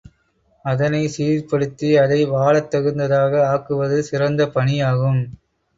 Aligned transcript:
அதனைச் 0.65 1.13
சீர்படுத்தி 1.15 1.91
அதை 1.97 2.19
வாழத் 2.25 2.71
தகுந்த 2.71 3.07
தாக 3.07 3.33
ஆக்குவது 3.53 3.99
சிறந்த 4.09 4.51
பணியாகும். 4.55 5.23